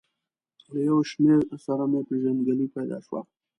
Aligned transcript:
له 0.71 0.79
یو 0.89 0.99
شمېر 1.11 1.41
سره 1.65 1.83
مې 1.91 2.01
پېژندګلوي 2.07 2.67
پیدا 2.75 2.97
شوه. 3.05 3.19